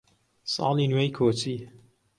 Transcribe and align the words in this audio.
ساڵی 0.53 0.85
نوێی 0.91 1.09
کۆچی 1.17 1.55